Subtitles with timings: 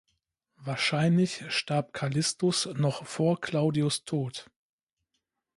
[0.55, 4.47] Wahrscheinlich starb Callistus noch vor Claudius’ Tod.